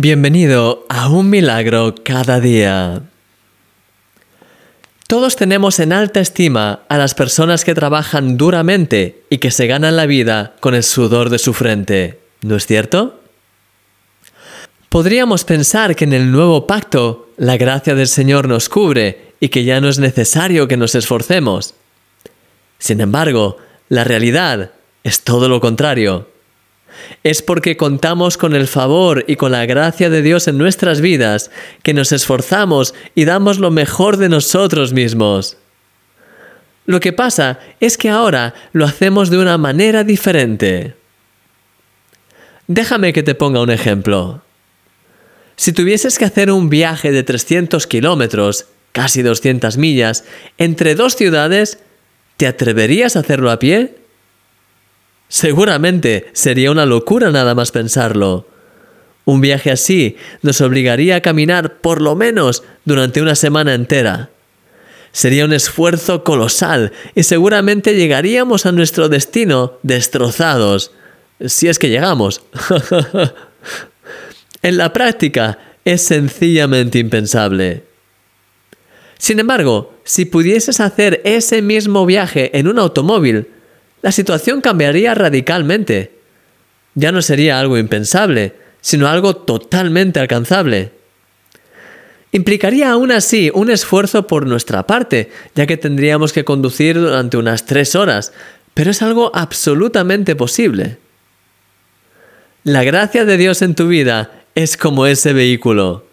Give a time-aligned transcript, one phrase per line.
[0.00, 3.02] Bienvenido a un milagro cada día.
[5.08, 9.96] Todos tenemos en alta estima a las personas que trabajan duramente y que se ganan
[9.96, 13.18] la vida con el sudor de su frente, ¿no es cierto?
[14.88, 19.64] Podríamos pensar que en el nuevo pacto la gracia del Señor nos cubre y que
[19.64, 21.74] ya no es necesario que nos esforcemos.
[22.78, 23.56] Sin embargo,
[23.88, 24.70] la realidad
[25.02, 26.28] es todo lo contrario
[27.24, 31.50] es porque contamos con el favor y con la gracia de Dios en nuestras vidas,
[31.82, 35.56] que nos esforzamos y damos lo mejor de nosotros mismos.
[36.86, 40.94] Lo que pasa es que ahora lo hacemos de una manera diferente.
[42.66, 44.42] Déjame que te ponga un ejemplo.
[45.56, 50.24] Si tuvieses que hacer un viaje de 300 kilómetros, casi 200 millas,
[50.56, 51.78] entre dos ciudades,
[52.36, 53.96] ¿te atreverías a hacerlo a pie?
[55.28, 58.46] Seguramente sería una locura nada más pensarlo.
[59.24, 64.30] Un viaje así nos obligaría a caminar por lo menos durante una semana entera.
[65.12, 70.92] Sería un esfuerzo colosal y seguramente llegaríamos a nuestro destino destrozados,
[71.44, 72.40] si es que llegamos.
[74.62, 77.84] en la práctica es sencillamente impensable.
[79.18, 83.48] Sin embargo, si pudieses hacer ese mismo viaje en un automóvil,
[84.02, 86.12] la situación cambiaría radicalmente.
[86.94, 90.92] Ya no sería algo impensable, sino algo totalmente alcanzable.
[92.30, 97.64] Implicaría aún así un esfuerzo por nuestra parte, ya que tendríamos que conducir durante unas
[97.64, 98.32] tres horas,
[98.74, 100.98] pero es algo absolutamente posible.
[102.64, 106.06] La gracia de Dios en tu vida es como ese vehículo.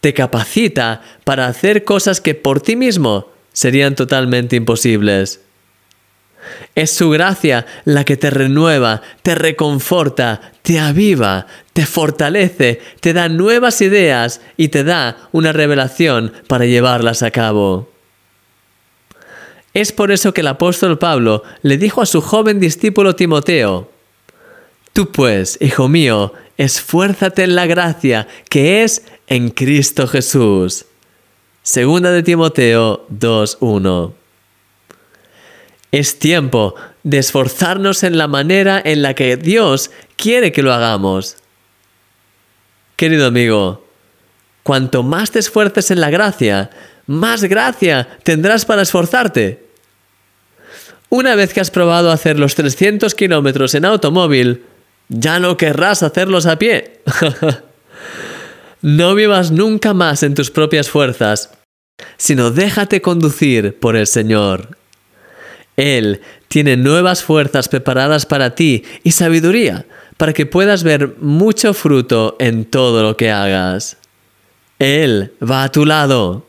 [0.00, 5.40] Te capacita para hacer cosas que por ti mismo serían totalmente imposibles.
[6.74, 13.28] Es su gracia la que te renueva, te reconforta, te aviva, te fortalece, te da
[13.28, 17.90] nuevas ideas y te da una revelación para llevarlas a cabo.
[19.74, 23.90] Es por eso que el apóstol Pablo le dijo a su joven discípulo Timoteo,
[24.92, 30.86] Tú pues, hijo mío, esfuérzate en la gracia que es en Cristo Jesús.
[31.62, 34.17] Segunda de Timoteo 2.1
[35.92, 41.36] es tiempo de esforzarnos en la manera en la que Dios quiere que lo hagamos.
[42.96, 43.86] Querido amigo,
[44.62, 46.70] cuanto más te esfuerces en la gracia,
[47.06, 49.66] más gracia tendrás para esforzarte.
[51.08, 54.64] Una vez que has probado hacer los 300 kilómetros en automóvil,
[55.08, 57.00] ya no querrás hacerlos a pie.
[58.82, 61.50] no vivas nunca más en tus propias fuerzas,
[62.18, 64.77] sino déjate conducir por el Señor.
[65.78, 72.36] Él tiene nuevas fuerzas preparadas para ti y sabiduría para que puedas ver mucho fruto
[72.40, 73.96] en todo lo que hagas.
[74.80, 76.44] Él va a tu lado.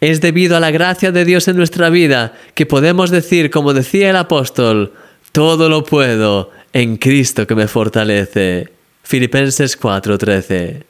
[0.00, 4.10] Es debido a la gracia de Dios en nuestra vida que podemos decir, como decía
[4.10, 4.92] el apóstol,
[5.30, 8.70] todo lo puedo en Cristo que me fortalece.
[9.04, 10.82] Filipenses 4:13.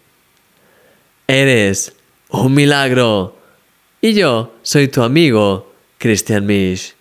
[1.28, 1.92] Eres
[2.30, 3.36] un milagro
[4.00, 5.71] y yo soy tu amigo
[6.02, 6.94] Christian Misch.